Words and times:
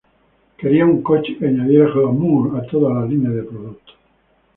Quería 0.59 0.83
un 0.93 1.03
coche 1.03 1.37
que 1.37 1.45
añadiera 1.45 1.85
"glamour" 1.93 2.57
a 2.57 2.65
toda 2.65 2.91
la 2.91 3.05
línea 3.05 3.29
de 3.29 3.43
productos. 3.43 3.95